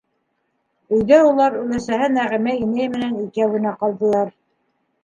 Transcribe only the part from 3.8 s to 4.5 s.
ҡалдылар.